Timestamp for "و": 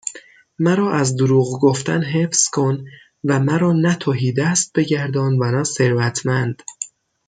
3.23-3.39, 5.39-5.51